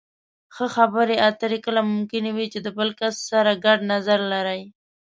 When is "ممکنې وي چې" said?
1.91-2.59